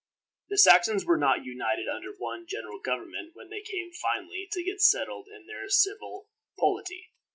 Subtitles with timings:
[0.49, 4.81] The Saxons were not united under one general government when they came finally to get
[4.81, 6.27] settled in their civil
[6.57, 7.11] polity.